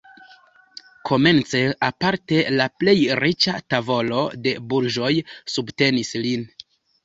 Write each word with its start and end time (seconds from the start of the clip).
Komence 1.09 1.61
aparte 1.89 2.41
la 2.55 2.67
plej 2.83 2.97
riĉa 3.25 3.55
tavolo 3.75 4.25
de 4.49 4.57
burĝoj 4.73 5.15
subtenis 5.59 6.15
lin. 6.27 6.53